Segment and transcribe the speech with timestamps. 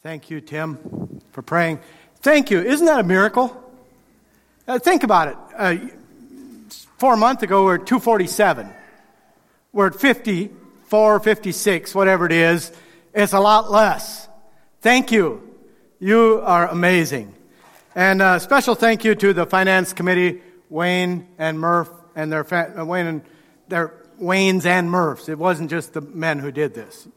[0.00, 1.80] Thank you, Tim, for praying.
[2.20, 2.60] Thank you.
[2.60, 3.64] Isn't that a miracle?
[4.68, 5.36] Uh, think about it.
[5.56, 5.76] Uh,
[6.98, 8.68] four months ago, we were at 247.
[9.72, 12.70] We're at 54, 56, whatever it is.
[13.12, 14.28] It's a lot less.
[14.82, 15.56] Thank you.
[15.98, 17.34] You are amazing.
[17.96, 22.44] And a uh, special thank you to the finance committee, Wayne and Murph, and their
[22.44, 23.22] fa- uh, Wayne and
[23.66, 25.28] their Waynes and Murphs.
[25.28, 27.08] It wasn't just the men who did this.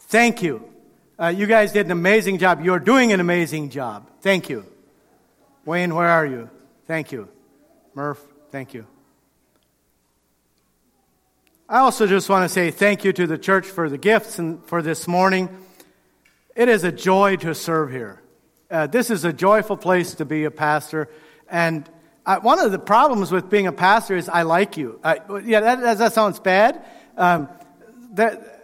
[0.00, 0.72] Thank you.
[1.18, 2.62] Uh, you guys did an amazing job.
[2.62, 4.10] You're doing an amazing job.
[4.20, 4.66] Thank you.
[5.64, 6.50] Wayne, where are you?
[6.86, 7.28] Thank you.
[7.94, 8.86] Murph, thank you.
[11.68, 14.62] I also just want to say thank you to the church for the gifts and
[14.66, 15.48] for this morning.
[16.54, 18.22] It is a joy to serve here.
[18.70, 21.08] Uh, this is a joyful place to be a pastor.
[21.48, 21.88] And
[22.26, 25.00] I, one of the problems with being a pastor is I like you.
[25.02, 26.84] I, yeah, that, that sounds bad.
[27.16, 27.48] Um,
[28.12, 28.55] that,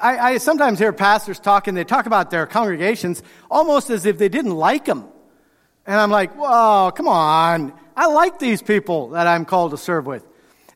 [0.00, 4.28] I, I sometimes hear pastors talking, they talk about their congregations almost as if they
[4.28, 5.04] didn't like them.
[5.86, 7.72] And I'm like, whoa, come on.
[7.96, 10.26] I like these people that I'm called to serve with.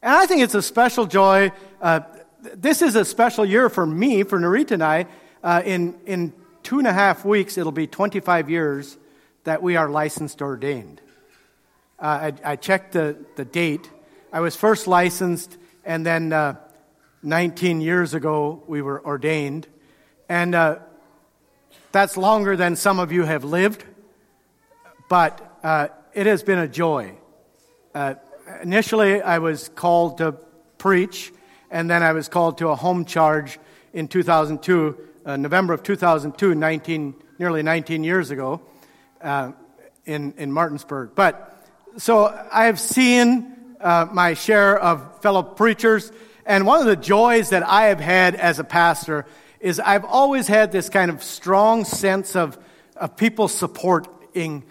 [0.03, 1.53] And I think it's a special joy.
[1.81, 2.01] Uh,
[2.55, 5.07] this is a special year for me, for Narita and I.
[5.43, 8.97] Uh, in, in two and a half weeks, it'll be 25 years
[9.45, 11.01] that we are licensed ordained.
[11.99, 13.91] Uh, I, I, checked the, the date.
[14.33, 16.57] I was first licensed, and then uh,
[17.23, 19.67] 19 years ago, we were ordained.
[20.29, 20.79] And uh,
[21.93, 23.85] that's longer than some of you have lived,
[25.09, 27.15] but uh, it has been a joy.
[27.95, 28.15] Uh,
[28.63, 30.33] initially, I was called to
[30.79, 31.33] preach,
[31.71, 33.59] and then I was called to a home charge
[33.93, 34.97] in 2002,
[35.27, 38.61] uh, November of 2002, 19, nearly 19 years ago,
[39.21, 39.53] uh,
[40.07, 41.11] in, in Martinsburg.
[41.15, 41.67] But
[41.99, 46.13] so I have seen uh, my share of fellow preachers
[46.47, 49.27] and one of the joys that I have had as a pastor
[49.61, 52.59] is I've always had this kind of strong sense of,
[52.97, 54.65] of people supporting,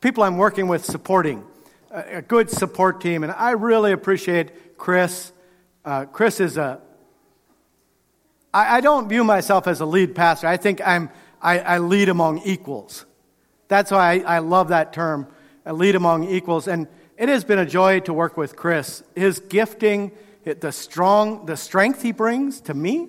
[0.00, 1.44] people I'm working with supporting,
[1.90, 3.22] a, a good support team.
[3.22, 5.32] And I really appreciate Chris.
[5.84, 6.80] Uh, Chris is a,
[8.52, 10.46] I, I don't view myself as a lead pastor.
[10.46, 13.04] I think I'm, I, I lead among equals.
[13.68, 15.28] That's why I, I love that term,
[15.64, 16.66] lead among equals.
[16.66, 19.02] And it has been a joy to work with Chris.
[19.14, 20.12] His gifting,
[20.44, 23.08] the strong, the strength he brings to me.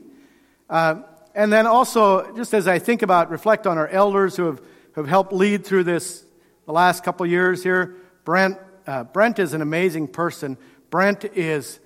[0.69, 1.01] Uh,
[1.33, 4.59] and then also, just as I think about, reflect on our elders who have,
[4.93, 6.25] who have helped lead through this
[6.65, 7.95] the last couple years here.
[8.25, 10.57] Brent, uh, Brent is an amazing person.
[10.89, 11.79] Brent is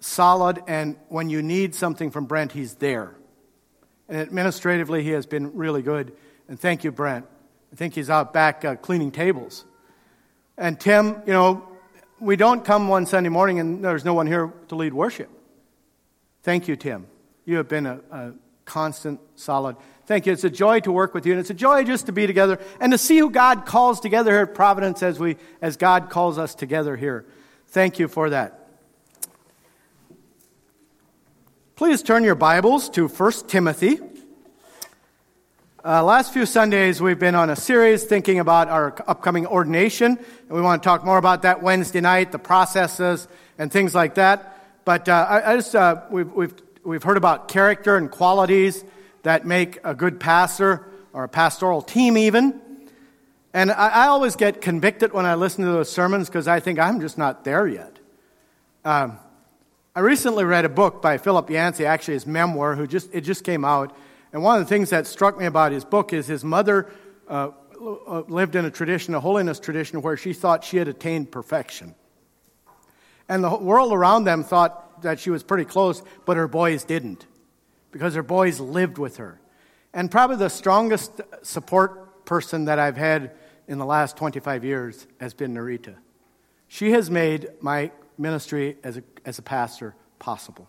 [0.00, 3.14] solid, and when you need something from Brent, he's there.
[4.08, 6.12] And administratively, he has been really good.
[6.48, 7.26] And thank you, Brent.
[7.72, 9.64] I think he's out back uh, cleaning tables.
[10.56, 11.68] And Tim, you know,
[12.20, 15.30] we don't come one Sunday morning and there's no one here to lead worship.
[16.42, 17.06] Thank you, Tim.
[17.44, 18.32] You have been a, a,
[18.64, 19.76] constant, solid.
[20.06, 20.32] Thank you.
[20.32, 22.60] It's a joy to work with you, and it's a joy just to be together
[22.80, 26.38] and to see who God calls together here at Providence as we, as God calls
[26.38, 27.24] us together here.
[27.68, 28.68] Thank you for that.
[31.76, 34.00] Please turn your Bibles to 1 Timothy.
[35.86, 40.50] Uh, last few Sundays, we've been on a series thinking about our upcoming ordination, and
[40.50, 44.82] we want to talk more about that Wednesday night, the processes, and things like that.
[44.84, 48.84] But uh, I, I, just uh, we've, we've we've heard about character and qualities
[49.22, 52.60] that make a good pastor or a pastoral team, even.
[53.54, 56.80] And I, I always get convicted when I listen to those sermons because I think
[56.80, 57.96] I'm just not there yet.
[58.84, 59.20] Um,
[59.94, 63.44] I recently read a book by Philip Yancey, actually his memoir, who just it just
[63.44, 63.96] came out
[64.36, 66.90] and one of the things that struck me about his book is his mother
[67.26, 71.32] uh, uh, lived in a tradition, a holiness tradition, where she thought she had attained
[71.32, 71.94] perfection.
[73.30, 77.24] And the world around them thought that she was pretty close, but her boys didn't,
[77.92, 79.40] because her boys lived with her.
[79.94, 83.30] And probably the strongest support person that I've had
[83.66, 85.94] in the last 25 years has been Narita.
[86.68, 90.68] She has made my ministry as a, as a pastor possible.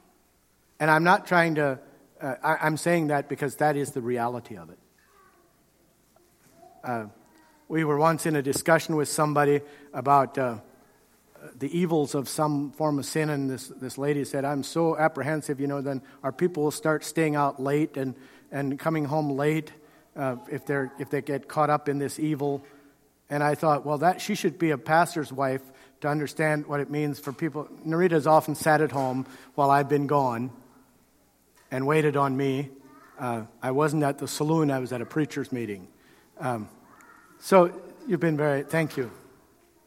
[0.80, 1.80] And I'm not trying to
[2.22, 4.80] uh, I, am saying that because that is the reality of it.
[6.84, 7.06] Uh,
[7.68, 9.62] we were once in a discussion with somebody
[9.94, 10.58] about uh,
[11.58, 15.60] the evils of some form of sin, and this, this lady said, I'm so apprehensive,
[15.60, 18.16] you know, then our people will start staying out late and,
[18.52, 19.72] and coming home late
[20.16, 22.64] uh, if, they're, if they get caught up in this evil.
[23.30, 25.62] And I thought, well, that she should be a pastor's wife
[26.02, 27.68] to understand what it means for people.
[27.86, 29.26] Narita's often sat at home
[29.56, 30.52] while I've been gone
[31.72, 32.70] and waited on me.
[33.20, 35.88] Uh, I wasn't at the saloon, I was at a preacher's meeting.
[36.40, 36.70] Um,
[37.40, 37.72] so
[38.08, 39.12] you've been very, thank you.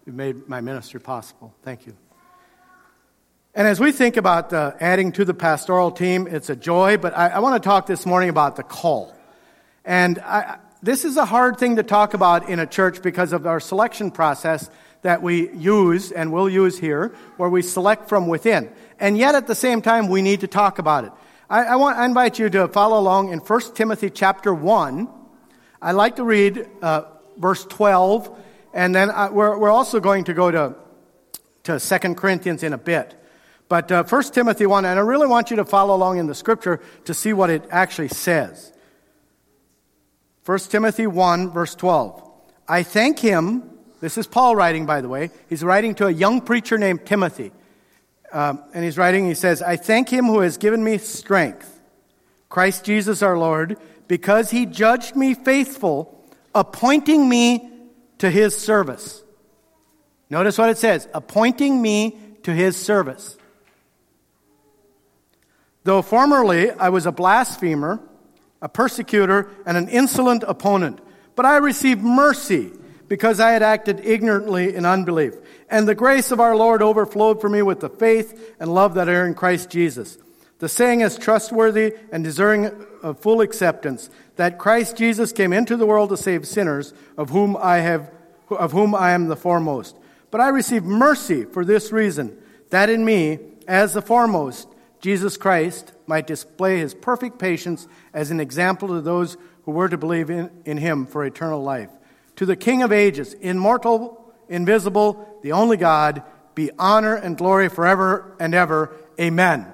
[0.05, 1.55] You've made my ministry possible.
[1.63, 1.97] Thank you.
[3.55, 7.17] And as we think about uh, adding to the pastoral team, it's a joy, but
[7.17, 9.15] I, I want to talk this morning about the call.
[9.85, 13.47] And I, this is a hard thing to talk about in a church because of
[13.47, 14.71] our selection process
[15.03, 18.71] that we use and will use here, where we select from within.
[18.99, 21.13] And yet at the same time, we need to talk about it.
[21.51, 25.09] I, I want, I invite you to follow along in 1 Timothy chapter 1.
[25.83, 27.03] I'd like to read uh,
[27.37, 28.39] verse 12,
[28.73, 30.77] and then I, we're, we're also going to go to,
[31.65, 33.17] to 2 Corinthians in a bit.
[33.69, 36.37] But uh, 1 Timothy 1, and I really want you to follow along in the
[36.37, 38.73] scripture to see what it actually says.
[40.47, 42.31] 1 Timothy 1, verse 12.
[42.69, 43.71] I thank him
[44.01, 45.31] this is Paul writing, by the way.
[45.49, 47.53] He's writing to a young preacher named Timothy.
[48.33, 51.81] Um, and he's writing, he says, I thank him who has given me strength,
[52.49, 56.25] Christ Jesus our Lord, because he judged me faithful,
[56.55, 57.71] appointing me
[58.19, 59.23] to his service.
[60.29, 63.37] Notice what it says appointing me to his service.
[65.85, 68.01] Though formerly I was a blasphemer,
[68.63, 71.01] a persecutor, and an insolent opponent,
[71.35, 72.71] but I received mercy
[73.09, 75.35] because I had acted ignorantly in unbelief.
[75.71, 79.09] And the grace of our Lord overflowed for me with the faith and love that
[79.09, 80.19] are in Christ Jesus.
[80.59, 82.73] The saying is trustworthy and deserving
[83.03, 87.57] of full acceptance that Christ Jesus came into the world to save sinners, of whom
[87.57, 88.11] I have,
[88.51, 89.97] of whom I am the foremost.
[90.31, 92.37] But I receive mercy for this reason,
[92.71, 93.39] that in me,
[93.69, 94.69] as the foremost,
[95.01, 99.97] Jesus Christ might display his perfect patience as an example to those who were to
[99.97, 101.91] believe in, in him for eternal life
[102.41, 104.20] to the King of ages, immortal,
[104.51, 106.23] invisible, the only God,
[106.55, 108.95] be honor and glory forever and ever.
[109.19, 109.67] Amen.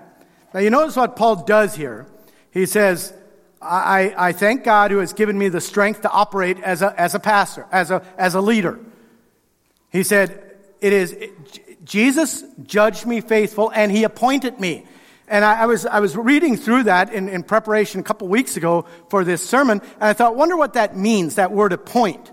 [0.54, 2.06] Now, you notice what Paul does here.
[2.52, 3.12] He says,
[3.60, 7.14] I, I thank God who has given me the strength to operate as a, as
[7.14, 8.78] a pastor, as a, as a leader.
[9.90, 11.16] He said, It is,
[11.84, 14.84] Jesus judged me faithful and he appointed me.
[15.28, 18.56] And I, I, was, I was reading through that in, in preparation a couple weeks
[18.56, 22.30] ago for this sermon, and I thought, wonder what that means, that word appoint.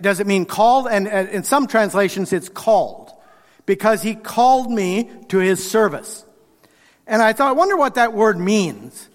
[0.00, 0.86] Does it mean called?
[0.88, 3.12] And in some translations, it's called.
[3.66, 6.24] Because he called me to his service.
[7.06, 9.08] And I thought, I wonder what that word means.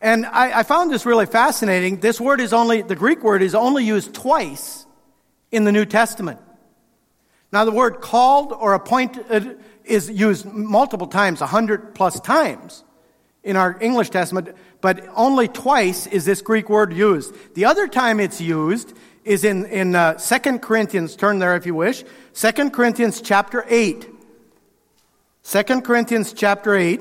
[0.00, 2.00] And I, I, found this really fascinating.
[2.00, 4.84] This word is only, the Greek word is only used twice
[5.50, 6.40] in the New Testament.
[7.50, 12.84] Now, the word called or appointed is used multiple times, a hundred plus times
[13.42, 17.32] in our English Testament, but only twice is this Greek word used.
[17.54, 18.92] The other time it's used
[19.26, 21.16] is in, in uh, 2 Corinthians.
[21.16, 22.04] Turn there if you wish.
[22.34, 24.08] 2 Corinthians chapter 8.
[25.42, 27.00] 2 Corinthians chapter 8.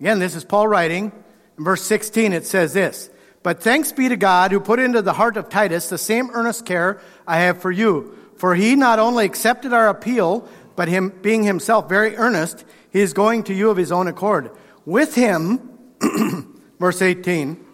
[0.00, 1.10] Again, this is Paul writing.
[1.58, 3.10] In verse 16, it says this
[3.42, 6.64] But thanks be to God who put into the heart of Titus the same earnest
[6.64, 8.16] care I have for you.
[8.36, 13.14] For he not only accepted our appeal, but him being himself very earnest, he is
[13.14, 14.50] going to you of his own accord.
[14.84, 15.70] With him,
[16.78, 17.64] verse 18,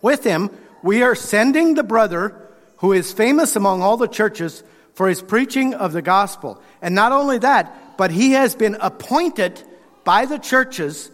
[0.00, 0.50] with him
[0.82, 2.48] we are sending the brother
[2.78, 4.62] who is famous among all the churches
[4.94, 6.62] for his preaching of the gospel.
[6.82, 9.62] And not only that, but he has been appointed
[10.04, 11.10] by the churches.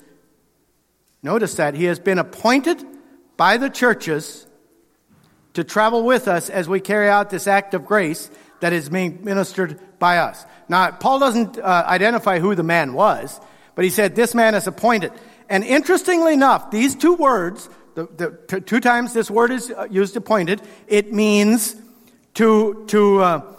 [1.22, 1.75] Notice that.
[1.75, 2.84] He has been appointed
[3.37, 4.46] by the churches
[5.55, 9.25] to travel with us as we carry out this act of grace that is being
[9.25, 10.44] ministered by us.
[10.69, 13.40] Now, Paul doesn't uh, identify who the man was,
[13.75, 15.12] but he said, This man is appointed.
[15.49, 20.17] And interestingly enough, these two words the, the, two times this word is uh, used
[20.17, 20.60] appointed.
[20.89, 21.77] It means
[22.34, 23.56] to, to, uh,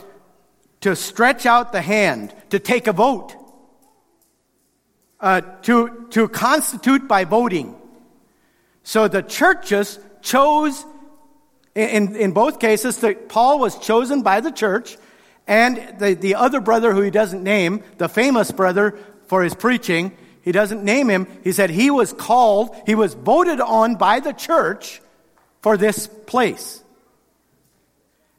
[0.82, 3.34] to stretch out the hand, to take a vote,
[5.20, 7.76] uh, to, to constitute by voting.
[8.84, 10.86] So the churches chose,
[11.74, 14.98] in, in both cases, the, Paul was chosen by the church,
[15.48, 20.16] and the, the other brother who he doesn't name, the famous brother for his preaching,
[20.46, 21.28] he doesn't name him.
[21.44, 25.02] He said he was called, he was voted on by the church
[25.62, 26.84] for this place.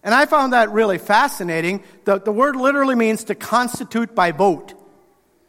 [0.05, 1.83] And I found that really fascinating.
[2.05, 4.73] The, the word literally means to constitute by vote.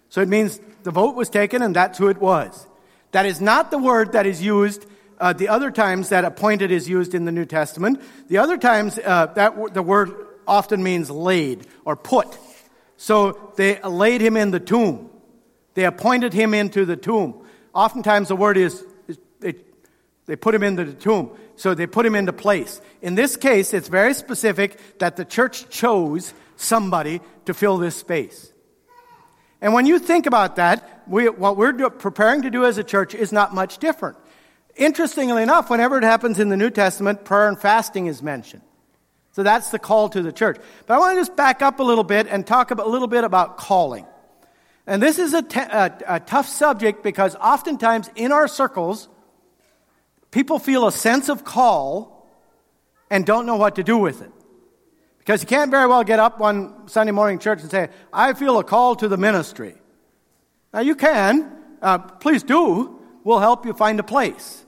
[0.09, 2.65] So it means the vote was taken and that's who it was.
[3.11, 4.85] That is not the word that is used
[5.19, 8.01] uh, the other times that appointed is used in the New Testament.
[8.27, 10.11] The other times uh, that the word
[10.47, 12.37] often means laid or put.
[12.97, 15.09] So they laid him in the tomb.
[15.77, 17.45] They appointed him into the tomb.
[17.71, 19.19] Oftentimes the word is, is
[20.25, 21.29] they, put him into the tomb.
[21.55, 22.81] So they put him into place.
[23.03, 28.51] In this case, it's very specific that the church chose somebody to fill this space.
[29.61, 32.83] And when you think about that, we, what we're do, preparing to do as a
[32.83, 34.17] church is not much different.
[34.77, 38.63] Interestingly enough, whenever it happens in the New Testament, prayer and fasting is mentioned.
[39.33, 40.57] So that's the call to the church.
[40.87, 43.23] But I want to just back up a little bit and talk a little bit
[43.23, 44.07] about calling.
[44.87, 49.09] And this is a, t- a, a tough subject because oftentimes in our circles,
[50.31, 52.25] people feel a sense of call
[53.09, 54.31] and don't know what to do with it.
[55.19, 58.57] Because you can't very well get up one Sunday morning church and say, I feel
[58.59, 59.75] a call to the ministry.
[60.73, 61.51] Now you can.
[61.81, 62.97] Uh, please do.
[63.25, 64.65] We'll help you find a place.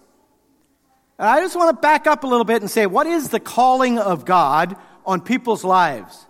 [1.17, 3.39] And I just want to back up a little bit and say, what is the
[3.39, 6.25] calling of God on people's lives?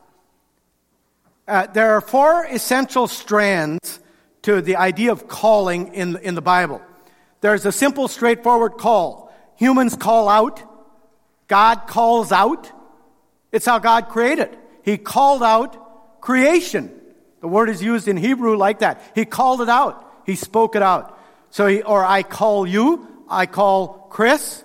[1.50, 4.00] Uh, there are four essential strands
[4.44, 6.80] to the idea of calling in, in the Bible.
[7.42, 9.34] There's a simple, straightforward call.
[9.56, 10.62] Humans call out.
[11.48, 12.72] God calls out.
[13.52, 14.56] It's how God created.
[14.84, 16.92] He called out creation.
[17.42, 19.02] The word is used in Hebrew like that.
[19.16, 20.06] He called it out.
[20.28, 21.18] He spoke it out.
[21.50, 23.08] So, he, or I call you.
[23.28, 24.64] I call Chris.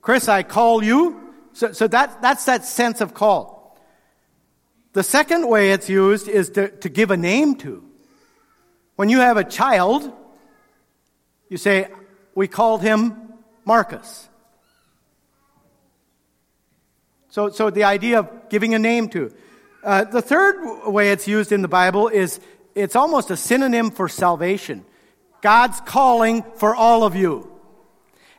[0.00, 1.34] Chris, I call you.
[1.52, 3.55] So, so that, that's that sense of call.
[4.96, 7.84] The second way it's used is to, to give a name to.
[8.94, 10.10] When you have a child,
[11.50, 11.88] you say,
[12.34, 13.14] We called him
[13.66, 14.26] Marcus.
[17.28, 19.34] So, so the idea of giving a name to.
[19.84, 22.40] Uh, the third way it's used in the Bible is
[22.74, 24.82] it's almost a synonym for salvation.
[25.42, 27.52] God's calling for all of you.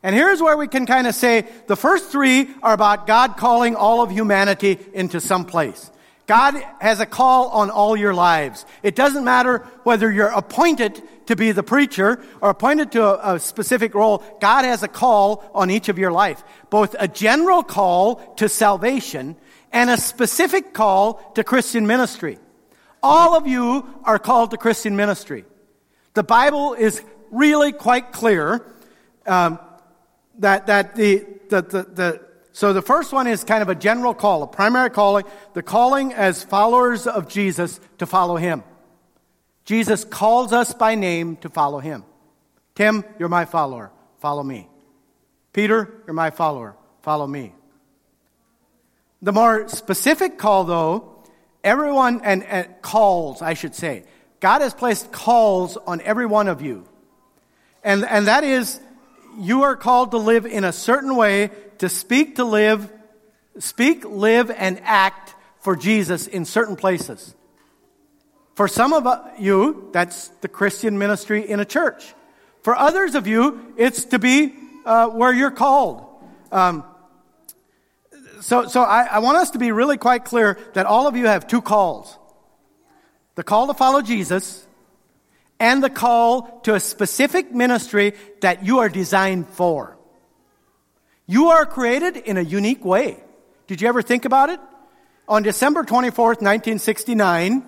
[0.02, 3.76] And here's where we can kind of say the first three are about God calling
[3.76, 5.92] all of humanity into some place.
[6.28, 8.66] God has a call on all your lives.
[8.84, 13.40] It doesn't matter whether you're appointed to be the preacher or appointed to a, a,
[13.40, 14.22] specific role.
[14.42, 16.44] God has a call on each of your life.
[16.70, 19.38] Both a general call to salvation
[19.72, 22.40] and a specific call to Christian ministry.
[23.02, 25.46] All of you are called to Christian ministry.
[26.14, 28.66] The Bible is really quite clear
[29.26, 29.60] um,
[30.40, 32.27] that, that the, the, the, the
[32.58, 36.12] so the first one is kind of a general call, a primary calling, the calling
[36.12, 38.64] as followers of Jesus to follow him.
[39.64, 42.04] Jesus calls us by name to follow him.
[42.74, 43.92] Tim, you're my follower.
[44.22, 44.68] Follow me.
[45.54, 46.76] Peter, you're my follower.
[47.04, 47.54] Follow me.
[49.22, 51.28] The more specific call, though,
[51.64, 54.04] everyone, and, and calls, I should say.
[54.40, 56.90] God has placed calls on every one of you.
[57.84, 58.80] And, and that is,
[59.38, 62.92] you are called to live in a certain way to speak, to live,
[63.60, 67.36] speak, live, and act for Jesus in certain places.
[68.56, 69.08] For some of
[69.40, 72.14] you, that's the Christian ministry in a church.
[72.64, 74.54] For others of you, it's to be
[74.86, 76.06] uh, where you're called.
[76.52, 76.84] Um,
[78.42, 81.28] so, so I, I want us to be really quite clear that all of you
[81.28, 82.18] have two calls
[83.36, 84.67] the call to follow Jesus
[85.60, 89.98] and the call to a specific ministry that you are designed for.
[91.26, 93.22] You are created in a unique way.
[93.68, 94.60] Did you ever think about it?
[95.28, 97.66] On December 24th, 1969,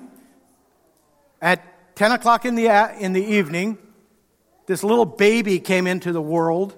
[1.41, 2.67] at 10 o'clock in the,
[3.00, 3.77] in the evening,
[4.65, 6.75] this little baby came into the world,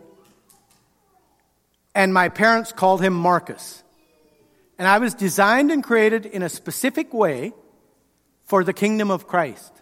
[1.94, 3.84] and my parents called him Marcus.
[4.80, 7.54] And I was designed and created in a specific way
[8.46, 9.81] for the kingdom of Christ.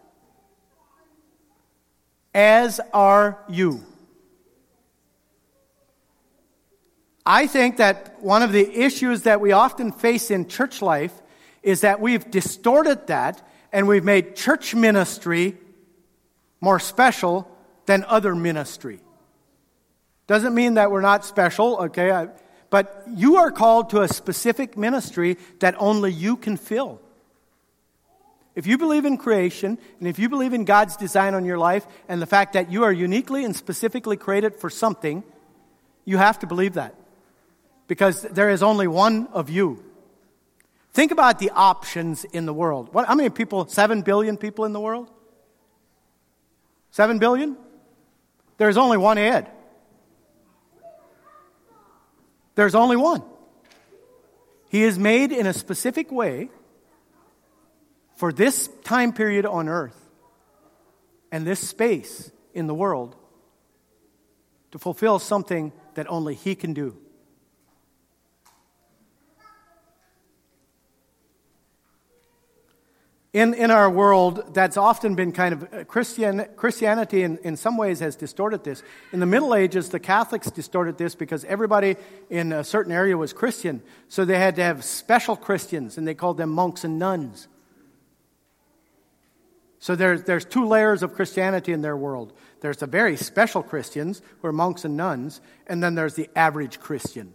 [2.39, 3.84] As are you.
[7.25, 11.12] I think that one of the issues that we often face in church life
[11.63, 15.58] is that we've distorted that and we've made church ministry
[16.62, 17.46] more special
[17.88, 19.01] than other ministry.
[20.25, 22.27] Doesn't mean that we're not special, okay?
[22.69, 27.01] But you are called to a specific ministry that only you can fill.
[28.60, 31.88] If you believe in creation, and if you believe in God's design on your life,
[32.10, 35.24] and the fact that you are uniquely and specifically created for something,
[36.04, 36.94] you have to believe that
[37.88, 39.82] because there is only one of you.
[40.92, 42.94] Think about the options in the world.
[42.94, 43.66] What, how many people?
[43.70, 45.10] Seven billion people in the world?
[46.92, 47.56] Seven billion?
[48.58, 49.50] There's only one Ed.
[52.56, 53.24] There's only one.
[54.68, 56.50] He is made in a specific way
[58.20, 59.98] for this time period on earth
[61.32, 63.16] and this space in the world
[64.72, 66.98] to fulfill something that only he can do.
[73.32, 77.78] In, in our world, that's often been kind of uh, Christian, Christianity, in, in some
[77.78, 78.84] ways, has distorted this.
[79.14, 81.96] In the Middle Ages, the Catholics distorted this because everybody
[82.30, 83.82] in a certain area was Christian.
[84.10, 87.48] So they had to have special Christians, and they called them monks and nuns.
[89.79, 94.21] So there's, there's two layers of Christianity in their world there's the very special Christians,
[94.41, 97.33] who are monks and nuns, and then there's the average Christian.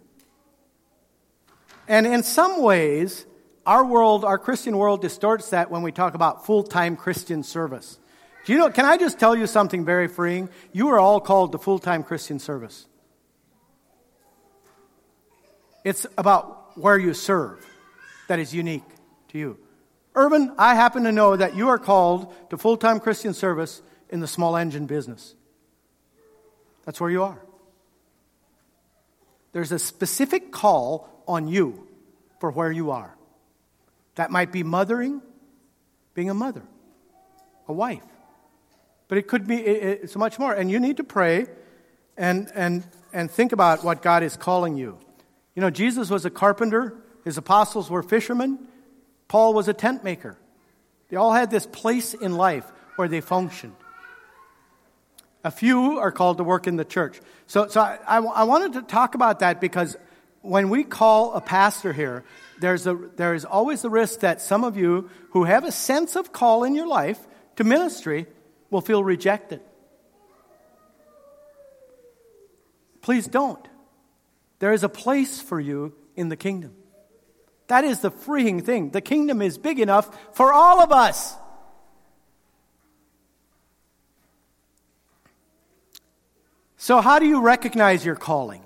[1.87, 3.25] And in some ways,
[3.65, 7.99] our world, our Christian world, distorts that when we talk about full time Christian service.
[8.45, 10.49] Do you know, can I just tell you something very freeing?
[10.71, 12.85] You are all called to full time Christian service.
[15.83, 17.65] It's about where you serve
[18.27, 18.83] that is unique
[19.29, 19.57] to you.
[20.15, 24.21] Urban, I happen to know that you are called to full time Christian service in
[24.21, 25.35] the small engine business.
[26.85, 27.41] That's where you are.
[29.51, 31.87] There's a specific call on you
[32.39, 33.15] for where you are.
[34.15, 35.21] That might be mothering,
[36.13, 36.63] being a mother,
[37.67, 38.03] a wife.
[39.07, 40.53] But it could be it's much more.
[40.53, 41.47] And you need to pray
[42.17, 44.97] and, and, and think about what God is calling you.
[45.55, 48.59] You know, Jesus was a carpenter, his apostles were fishermen,
[49.27, 50.37] Paul was a tent maker.
[51.09, 52.65] They all had this place in life
[52.95, 53.75] where they functioned.
[55.43, 57.19] A few are called to work in the church.
[57.47, 59.95] So, so I, I, I wanted to talk about that because
[60.41, 62.23] when we call a pastor here,
[62.59, 66.15] there's, a, there is always the risk that some of you who have a sense
[66.15, 67.19] of call in your life
[67.57, 68.25] to ministry
[68.69, 69.61] will feel rejected.
[73.01, 73.65] Please don't.
[74.59, 76.73] There is a place for you in the kingdom.
[77.67, 78.91] That is the freeing thing.
[78.91, 81.35] The kingdom is big enough for all of us.
[86.77, 88.61] So, how do you recognize your calling?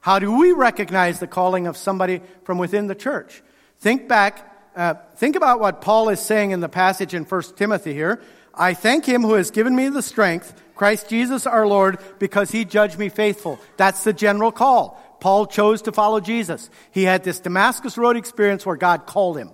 [0.00, 3.42] How do we recognize the calling of somebody from within the church?
[3.78, 7.94] Think back, uh, think about what Paul is saying in the passage in 1 Timothy
[7.94, 8.20] here.
[8.56, 12.64] I thank him who has given me the strength, Christ Jesus our Lord, because he
[12.64, 13.58] judged me faithful.
[13.76, 15.00] That's the general call.
[15.20, 16.68] Paul chose to follow Jesus.
[16.90, 19.50] He had this Damascus Road experience where God called him.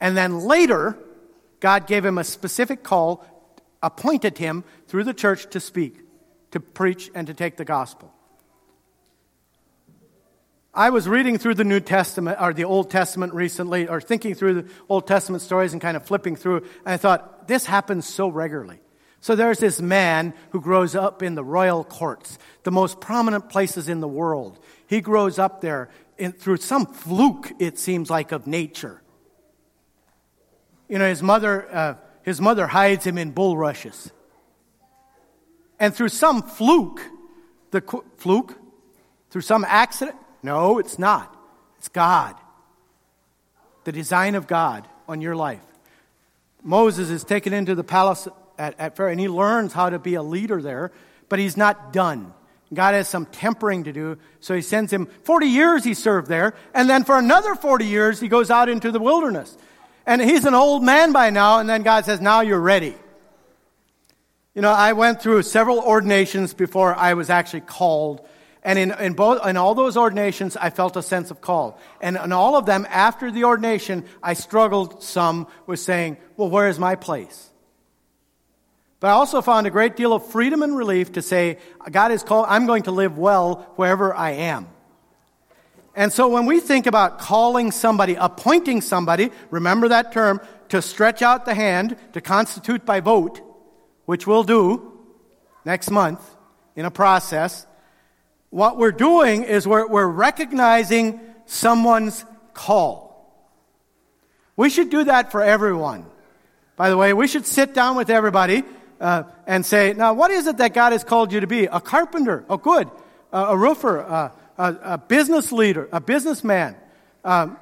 [0.00, 0.96] And then later,
[1.60, 3.24] God gave him a specific call,
[3.82, 6.00] appointed him through the church to speak,
[6.52, 8.12] to preach, and to take the gospel.
[10.76, 14.62] I was reading through the New Testament or the Old Testament recently, or thinking through
[14.62, 18.28] the Old Testament stories and kind of flipping through, and I thought, this happens so
[18.28, 18.80] regularly.
[19.22, 23.88] So there's this man who grows up in the royal courts, the most prominent places
[23.88, 24.58] in the world.
[24.86, 29.00] He grows up there in, through some fluke, it seems like, of nature.
[30.90, 34.12] You know, his mother, uh, his mother hides him in bulrushes.
[35.80, 37.00] And through some fluke,
[37.70, 37.82] the
[38.18, 38.54] fluke,
[39.30, 41.36] through some accident, no, it's not.
[41.78, 42.36] It's God.
[43.82, 45.60] The design of God on your life.
[46.62, 50.14] Moses is taken into the palace at, at Pharaoh, and he learns how to be
[50.14, 50.92] a leader there,
[51.28, 52.32] but he's not done.
[52.72, 56.54] God has some tempering to do, so he sends him 40 years he served there,
[56.72, 59.56] and then for another 40 years he goes out into the wilderness.
[60.06, 62.94] And he's an old man by now, and then God says, Now you're ready.
[64.54, 68.26] You know, I went through several ordinations before I was actually called
[68.66, 71.78] and in, in, both, in all those ordinations, I felt a sense of call.
[72.00, 76.68] And in all of them, after the ordination, I struggled some with saying, well, where
[76.68, 77.48] is my place?
[78.98, 81.58] But I also found a great deal of freedom and relief to say,
[81.92, 84.66] God is called, I'm going to live well wherever I am.
[85.94, 91.22] And so when we think about calling somebody, appointing somebody, remember that term, to stretch
[91.22, 93.40] out the hand, to constitute by vote,
[94.06, 94.92] which we'll do
[95.64, 96.20] next month
[96.74, 97.64] in a process,
[98.50, 103.06] what we're doing is we're, we're recognizing someone's call.
[104.56, 106.06] We should do that for everyone.
[106.76, 108.62] By the way, we should sit down with everybody
[109.00, 111.64] uh, and say, now, what is it that God has called you to be?
[111.64, 112.44] A carpenter.
[112.48, 112.90] Oh, good.
[113.32, 114.00] Uh, a roofer.
[114.00, 115.88] Uh, a, a, business leader.
[115.92, 116.76] A businessman.
[117.24, 117.58] Um,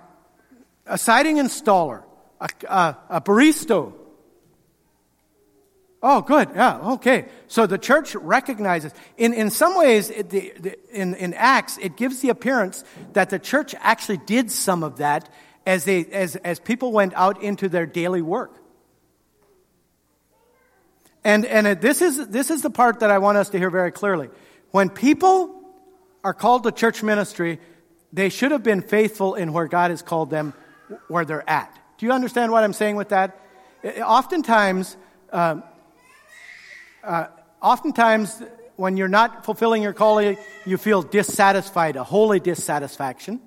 [0.87, 2.03] a siding installer.
[2.41, 3.93] A, a, a barista.
[6.07, 6.51] Oh, good.
[6.55, 7.25] Yeah, okay.
[7.49, 8.93] So the church recognizes.
[9.17, 13.31] In, in some ways, it, the, the, in, in Acts, it gives the appearance that
[13.31, 15.31] the church actually did some of that
[15.65, 18.55] as, they, as, as people went out into their daily work.
[21.25, 23.91] And, and this, is, this is the part that I want us to hear very
[23.91, 24.29] clearly.
[24.73, 25.59] When people
[26.23, 27.61] are called to church ministry,
[28.13, 30.53] they should have been faithful in where God has called them,
[31.09, 31.75] where they're at.
[31.97, 33.41] Do you understand what I'm saying with that?
[34.03, 34.99] Oftentimes,
[35.33, 35.63] um,
[37.05, 37.29] uh,
[37.63, 38.43] oftentimes,
[38.77, 43.41] when you're not fulfilling your calling, you feel dissatisfied, a holy dissatisfaction.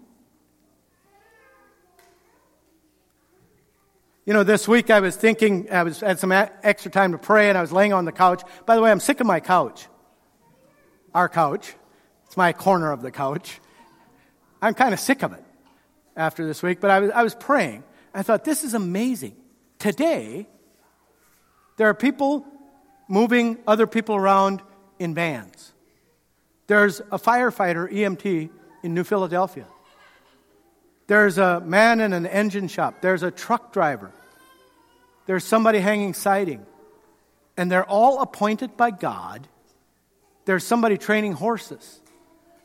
[4.26, 7.50] You know, this week I was thinking, I was had some extra time to pray,
[7.50, 8.44] and I was laying on the couch.
[8.66, 9.88] By the way, I'm sick of my couch.
[11.14, 11.74] Our couch.
[12.26, 13.62] It's my corner of the couch.
[14.62, 15.44] I'm kind of sick of it
[16.16, 17.84] after this week, but I was, I was praying.
[18.14, 19.36] I thought, this is amazing.
[19.80, 20.48] Today,
[21.78, 22.46] there are people
[23.08, 24.62] moving other people around
[25.00, 25.74] in vans.
[26.68, 28.50] There's a firefighter, EMT,
[28.84, 29.66] in New Philadelphia.
[31.08, 33.02] There's a man in an engine shop.
[33.02, 34.12] There's a truck driver.
[35.26, 36.66] There's somebody hanging siding.
[37.56, 39.48] And they're all appointed by God.
[40.46, 42.02] There's somebody training horses.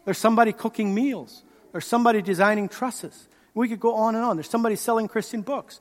[0.05, 1.43] There's somebody cooking meals.
[1.71, 3.29] There's somebody designing trusses.
[3.55, 4.37] We could go on and on.
[4.37, 5.81] There's somebody selling Christian books.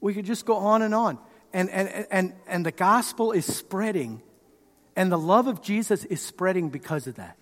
[0.00, 1.18] We could just go on and on.
[1.56, 4.20] And, and, and, and the gospel is spreading,
[4.94, 7.38] and the love of Jesus is spreading because of that.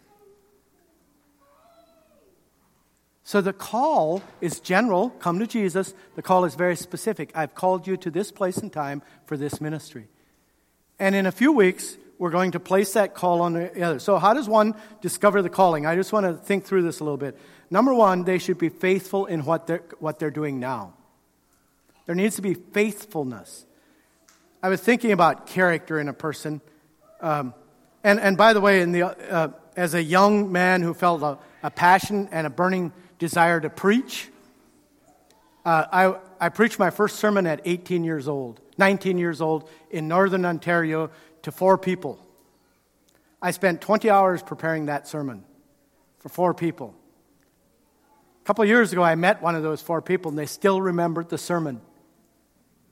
[3.25, 5.95] So the call is general come to Jesus.
[6.15, 7.33] The call is very specific.
[7.35, 10.07] I've called you to this place and time for this ministry.
[11.01, 13.99] And in a few weeks, we're going to place that call on the other.
[13.99, 15.87] So, how does one discover the calling?
[15.87, 17.37] I just want to think through this a little bit.
[17.69, 20.95] Number one, they should be faithful in what they're, what they're doing now.
[22.07, 23.67] There needs to be faithfulness.
[24.65, 26.63] I was thinking about character in a person.
[27.21, 27.53] Um,
[28.03, 31.37] and, and by the way, in the, uh, as a young man who felt a,
[31.63, 34.31] a passion and a burning desire to preach.
[35.67, 40.09] Uh, I, I preached my first sermon at 18 years old, 19 years old, in
[40.09, 41.11] northern Ontario
[41.43, 42.19] to four people.
[43.43, 45.45] I spent 20 hours preparing that sermon
[46.21, 46.95] for four people.
[48.43, 51.29] A couple years ago, I met one of those four people, and they still remembered
[51.29, 51.83] the sermon.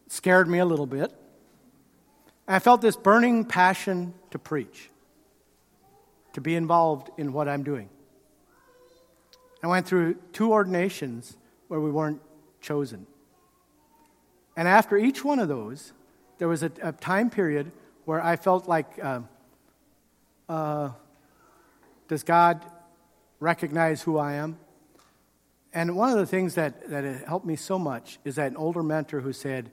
[0.04, 1.14] It scared me a little bit.
[2.46, 4.90] I felt this burning passion to preach,
[6.32, 7.88] to be involved in what I'm doing.
[9.62, 11.36] I went through two ordinations
[11.68, 12.20] where we weren't
[12.60, 13.06] chosen.
[14.56, 15.92] And after each one of those,
[16.38, 17.70] there was a, a time period
[18.04, 19.20] where I felt like, uh,
[20.48, 20.90] uh,
[22.08, 22.64] does God
[23.38, 24.58] recognize who I am?
[25.72, 28.82] And one of the things that, that helped me so much is that an older
[28.82, 29.70] mentor who said,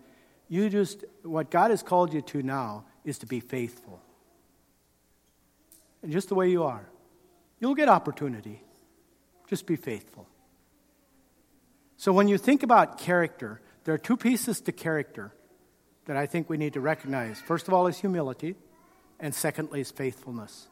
[0.47, 4.01] You just, what God has called you to now is to be faithful.
[6.01, 6.87] And just the way you are.
[7.59, 8.61] You'll get opportunity.
[9.47, 10.27] Just be faithful.
[11.97, 15.33] So when you think about character, there are two pieces to character
[16.05, 17.39] that I think we need to recognize.
[17.41, 18.55] First of all, is humility,
[19.19, 20.67] and secondly, is faithfulness.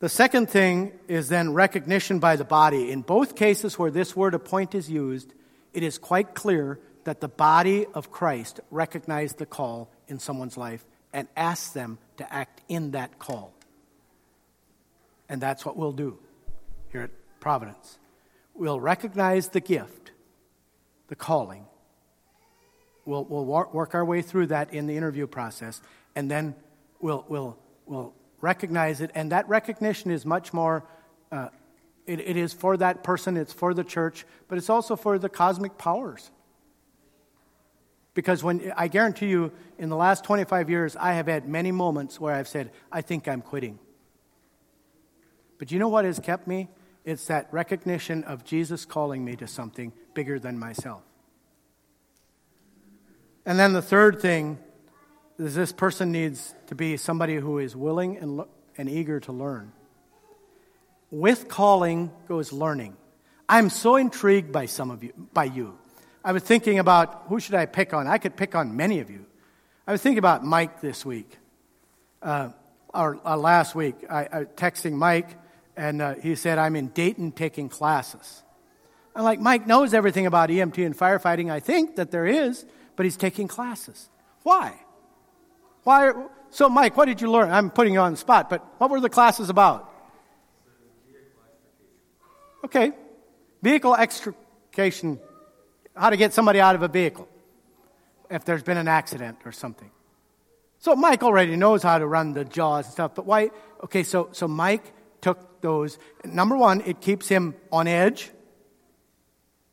[0.00, 2.90] The second thing is then recognition by the body.
[2.90, 5.32] In both cases where this word appoint is used,
[5.74, 10.84] it is quite clear that the body of Christ recognized the call in someone's life
[11.12, 13.52] and asked them to act in that call.
[15.28, 16.18] And that's what we'll do
[16.90, 17.98] here at Providence.
[18.54, 20.12] We'll recognize the gift,
[21.08, 21.66] the calling.
[23.04, 25.80] We'll, we'll work our way through that in the interview process,
[26.14, 26.54] and then
[27.00, 29.10] we'll, we'll, we'll recognize it.
[29.14, 30.84] And that recognition is much more,
[31.32, 31.48] uh,
[32.06, 35.28] it, it is for that person, it's for the church, but it's also for the
[35.28, 36.30] cosmic powers.
[38.14, 42.20] Because when I guarantee you, in the last 25 years, I have had many moments
[42.20, 43.78] where I've said, I think I'm quitting.
[45.58, 46.68] But you know what has kept me?
[47.04, 51.02] It's that recognition of Jesus calling me to something bigger than myself.
[53.46, 54.58] And then the third thing
[55.38, 58.42] is this person needs to be somebody who is willing and,
[58.76, 59.72] and eager to learn.
[61.12, 62.96] With calling goes learning.
[63.46, 65.78] I'm so intrigued by some of you, by you.
[66.24, 68.06] I was thinking about who should I pick on.
[68.06, 69.26] I could pick on many of you.
[69.86, 71.36] I was thinking about Mike this week,
[72.22, 72.48] uh,
[72.94, 73.96] or uh, last week.
[74.08, 75.36] I, I texting Mike,
[75.76, 78.42] and uh, he said, I'm in Dayton taking classes.
[79.14, 81.50] I'm like, Mike knows everything about EMT and firefighting.
[81.50, 82.64] I think that there is,
[82.96, 84.08] but he's taking classes.
[84.44, 84.80] Why?
[85.82, 86.06] Why?
[86.06, 87.50] Are, so, Mike, what did you learn?
[87.50, 89.91] I'm putting you on the spot, but what were the classes about?
[92.64, 92.92] Okay.
[93.62, 95.18] Vehicle extrication.
[95.94, 97.28] How to get somebody out of a vehicle
[98.30, 99.90] if there's been an accident or something.
[100.78, 103.50] So Mike already knows how to run the jaws and stuff, but why?
[103.84, 105.98] Okay, so, so Mike took those.
[106.24, 108.30] Number one, it keeps him on edge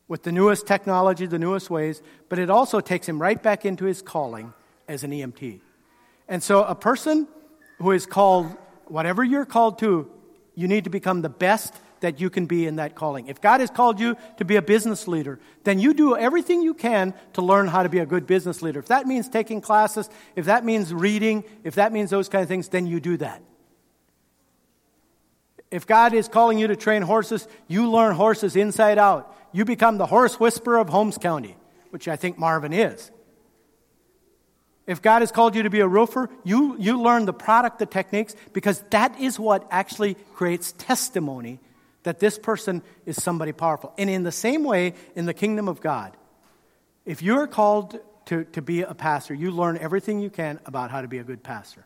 [0.07, 3.85] with the newest technology, the newest ways, but it also takes him right back into
[3.85, 4.53] his calling
[4.87, 5.61] as an EMT.
[6.27, 7.27] And so, a person
[7.79, 10.11] who is called, whatever you're called to,
[10.53, 13.27] you need to become the best that you can be in that calling.
[13.27, 16.73] If God has called you to be a business leader, then you do everything you
[16.73, 18.79] can to learn how to be a good business leader.
[18.79, 22.47] If that means taking classes, if that means reading, if that means those kind of
[22.47, 23.41] things, then you do that.
[25.71, 29.35] If God is calling you to train horses, you learn horses inside out.
[29.51, 31.55] You become the horse whisperer of Holmes County,
[31.91, 33.11] which I think Marvin is.
[34.87, 37.85] If God has called you to be a roofer, you, you learn the product, the
[37.85, 41.59] techniques, because that is what actually creates testimony
[42.03, 43.93] that this person is somebody powerful.
[43.97, 46.15] And in the same way, in the kingdom of God,
[47.05, 51.01] if you're called to, to be a pastor, you learn everything you can about how
[51.01, 51.85] to be a good pastor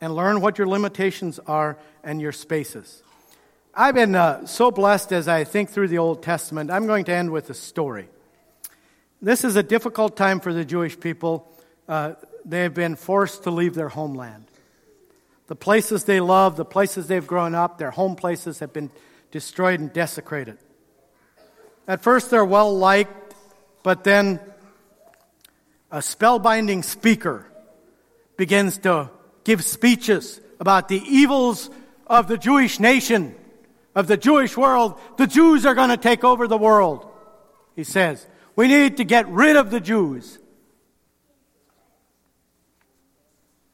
[0.00, 3.02] and learn what your limitations are and your spaces.
[3.74, 6.70] I've been uh, so blessed as I think through the Old Testament.
[6.70, 8.08] I'm going to end with a story.
[9.22, 11.48] This is a difficult time for the Jewish people.
[11.88, 14.44] Uh, they have been forced to leave their homeland.
[15.46, 18.90] The places they love, the places they've grown up, their home places have been
[19.30, 20.58] destroyed and desecrated.
[21.86, 23.34] At first, they're well liked,
[23.82, 24.40] but then
[25.90, 27.46] a spellbinding speaker
[28.36, 29.10] begins to
[29.44, 31.70] give speeches about the evils
[32.06, 33.34] of the Jewish nation,
[33.94, 34.98] of the Jewish world.
[35.18, 37.10] The Jews are going to take over the world,
[37.76, 38.26] he says.
[38.56, 40.38] We need to get rid of the Jews.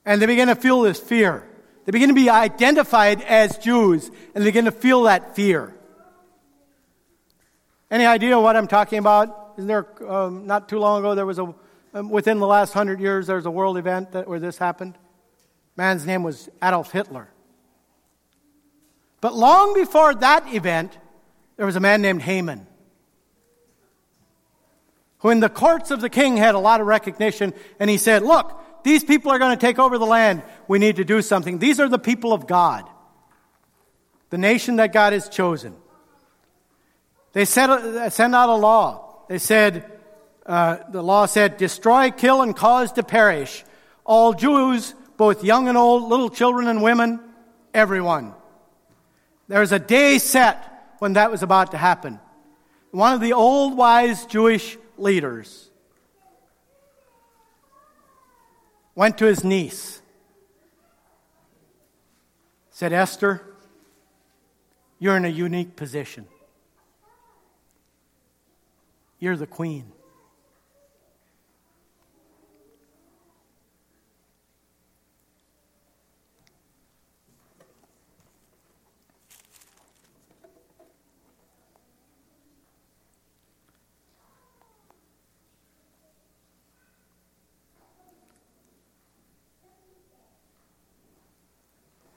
[0.04, 1.47] And they begin to feel this fear.
[1.88, 5.74] They begin to be identified as Jews, and they begin to feel that fear.
[7.90, 9.54] Any idea what I'm talking about?
[9.56, 11.54] Isn't there, um, not too long ago, there was a,
[11.94, 14.98] um, within the last hundred years, there was a world event that, where this happened?
[15.78, 17.30] Man's name was Adolf Hitler.
[19.22, 20.98] But long before that event,
[21.56, 22.66] there was a man named Haman,
[25.20, 28.22] who in the courts of the king had a lot of recognition, and he said,
[28.22, 30.42] Look, these people are going to take over the land.
[30.66, 31.58] We need to do something.
[31.58, 32.88] These are the people of God,
[34.30, 35.74] the nation that God has chosen.
[37.32, 39.24] They set, sent out a law.
[39.28, 39.90] They said,
[40.46, 43.64] uh, the law said, destroy, kill, and cause to perish
[44.04, 47.20] all Jews both young and old, little children and women,
[47.74, 48.32] everyone.
[49.48, 52.20] There's a day set when that was about to happen.
[52.92, 55.67] One of the old wise Jewish leaders
[58.98, 60.02] went to his niece,
[62.72, 63.40] said, Esther,
[64.98, 66.26] you're in a unique position.
[69.20, 69.92] You're the queen.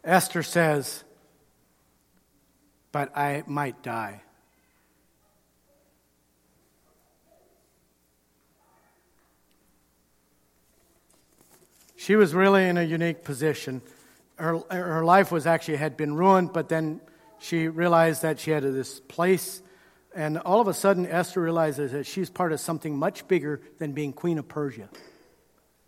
[0.04, 1.04] Esther says,
[2.92, 4.22] But I might die.
[12.02, 13.84] She was really in a unique position.
[14.38, 17.00] Her, her life was actually had been ruined, but then
[17.38, 19.62] she realized that she had this place.
[20.16, 23.92] And all of a sudden, Esther realizes that she's part of something much bigger than
[23.92, 24.90] being queen of Persia.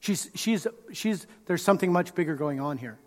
[0.02, 3.00] She's, she's, she's, there's something much bigger going on here.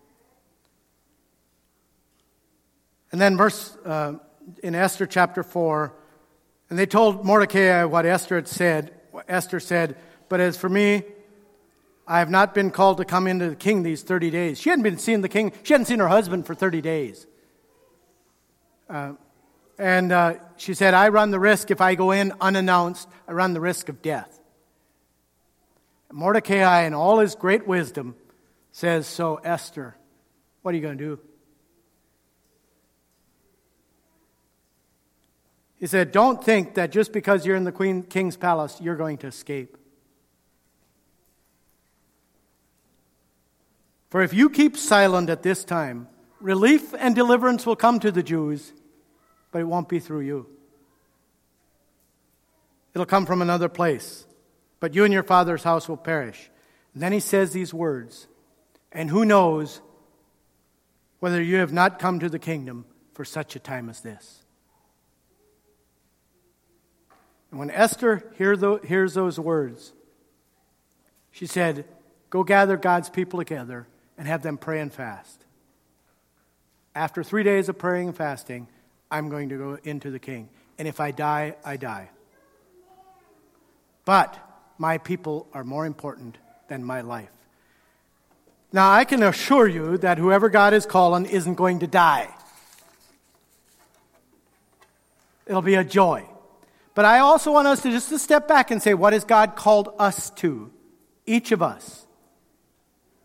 [3.12, 4.14] And then, verse uh,
[4.62, 5.94] in Esther chapter 4,
[6.70, 8.92] and they told Mordecai what Esther had said.
[9.28, 9.96] Esther said,
[10.28, 11.04] But as for me,
[12.06, 14.60] I have not been called to come into the king these 30 days.
[14.60, 17.26] She hadn't been seeing the king, she hadn't seen her husband for 30 days.
[18.88, 19.12] Uh,
[19.78, 23.52] and uh, she said, I run the risk, if I go in unannounced, I run
[23.52, 24.40] the risk of death.
[26.08, 28.14] And Mordecai, in all his great wisdom,
[28.72, 29.96] says, So, Esther,
[30.62, 31.20] what are you going to do?
[35.78, 39.18] He said, Don't think that just because you're in the queen, king's palace, you're going
[39.18, 39.76] to escape.
[44.08, 46.08] For if you keep silent at this time,
[46.40, 48.72] relief and deliverance will come to the Jews,
[49.50, 50.46] but it won't be through you.
[52.94, 54.26] It'll come from another place,
[54.80, 56.50] but you and your father's house will perish.
[56.94, 58.26] And then he says these words
[58.90, 59.82] And who knows
[61.20, 64.45] whether you have not come to the kingdom for such a time as this?
[67.50, 69.92] And when Esther hear the, hears those words,
[71.30, 71.84] she said,
[72.30, 73.86] Go gather God's people together
[74.18, 75.44] and have them pray and fast.
[76.94, 78.68] After three days of praying and fasting,
[79.10, 80.48] I'm going to go into the king.
[80.78, 82.10] And if I die, I die.
[84.04, 84.38] But
[84.78, 87.30] my people are more important than my life.
[88.72, 92.28] Now, I can assure you that whoever God is calling isn't going to die.
[95.46, 96.26] It'll be a joy.
[96.96, 99.54] But I also want us to just to step back and say, what has God
[99.54, 100.72] called us to?
[101.26, 102.06] Each of us.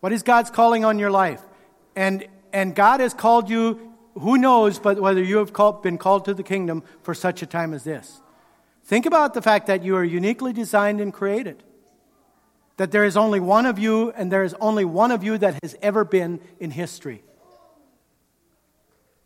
[0.02, 1.42] What is God's calling on your life?
[1.96, 6.26] And, and God has called you, who knows, but whether you have called, been called
[6.26, 8.20] to the kingdom for such a time as this.
[8.84, 11.64] Think about the fact that you are uniquely designed and created.
[12.76, 15.58] That there is only one of you, and there is only one of you that
[15.64, 17.24] has ever been in history.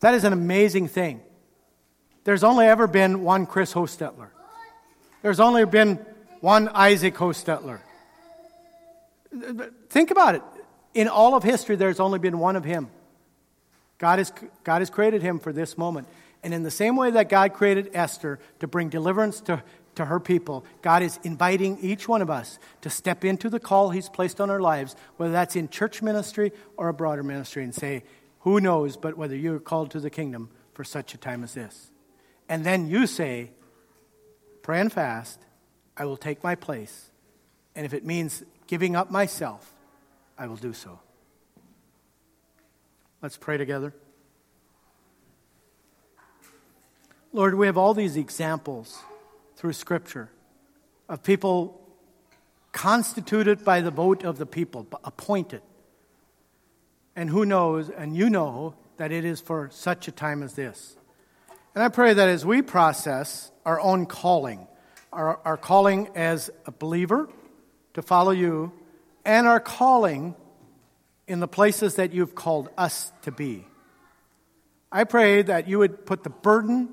[0.01, 1.21] That is an amazing thing.
[2.25, 4.29] There's only ever been one Chris Hostetler.
[5.26, 5.96] There's only been
[6.40, 7.80] one Isaac Hostetler.
[9.90, 10.44] Think about it.
[10.94, 12.92] In all of history, there's only been one of him.
[13.98, 14.32] God has,
[14.64, 16.08] God has created him for this moment.
[16.44, 19.64] And in the same way that God created Esther to bring deliverance to,
[19.96, 20.64] to her people.
[20.84, 24.52] God is inviting each one of us to step into the call He's placed on
[24.52, 28.04] our lives, whether that's in church ministry or a broader ministry, and say,
[28.42, 31.90] Who knows but whether you're called to the kingdom for such a time as this?
[32.48, 33.50] And then you say,
[34.65, 35.39] Pray and fast,
[35.95, 37.12] I will take my place.
[37.75, 39.75] And if it means giving up myself,
[40.39, 40.99] I will do so.
[43.21, 43.93] Let's pray together.
[47.32, 48.97] Lord, we have all these examples
[49.56, 50.32] through Scripture
[51.08, 51.80] of people
[52.71, 55.62] constituted by the vote of the people, appointed.
[57.15, 60.97] And who knows, and you know, that it is for such a time as this.
[61.75, 64.67] And I pray that as we process our own calling,
[65.12, 67.30] our, our calling as a believer
[67.93, 68.71] to follow you,
[69.23, 70.36] and our calling
[71.28, 73.65] in the places that you've called us to be.
[74.91, 76.89] I pray that you would put the burden,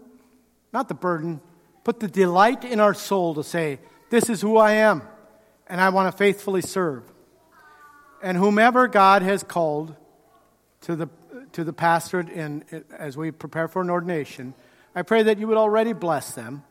[0.73, 1.41] not the burden,
[1.85, 3.79] put the delight in our soul to say,
[4.11, 5.03] This is who I am,
[5.67, 7.05] and I want to faithfully serve.
[8.23, 9.95] And whomever God has called
[10.83, 11.09] to the,
[11.53, 12.65] to the pastorate in,
[12.97, 14.55] as we prepare for an ordination,
[14.95, 16.65] I pray that you would already bless them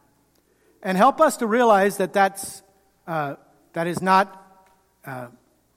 [0.84, 2.62] and help us to realize that that's,
[3.08, 3.36] uh,
[3.74, 4.38] that is not
[5.06, 5.28] uh,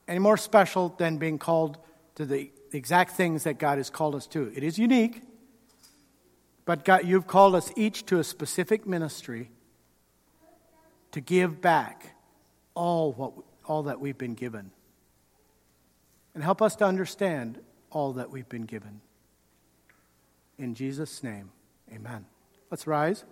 [0.07, 1.78] any more special than being called
[2.16, 4.52] to the exact things that God has called us to.
[4.54, 5.22] It is unique,
[6.64, 9.50] but God, you've called us each to a specific ministry
[11.12, 12.14] to give back
[12.74, 13.33] all, what,
[13.64, 14.70] all that we've been given.
[16.35, 19.00] And help us to understand all that we've been given.
[20.59, 21.50] In Jesus' name,
[21.92, 22.26] amen.
[22.74, 23.24] Let's rise.